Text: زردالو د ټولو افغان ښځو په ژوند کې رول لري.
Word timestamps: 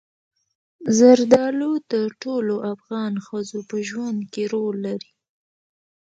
زردالو 0.97 1.71
د 1.91 1.93
ټولو 2.21 2.55
افغان 2.73 3.13
ښځو 3.25 3.59
په 3.69 3.77
ژوند 3.89 4.19
کې 4.33 4.43
رول 4.53 4.75
لري. 4.87 5.11